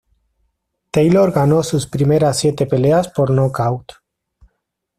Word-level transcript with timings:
Taylor 0.89 1.31
ganó 1.31 1.61
sus 1.61 1.85
primeras 1.85 2.39
siete 2.39 2.65
peleas 2.65 3.09
por 3.09 3.29
nocaut. 3.29 3.85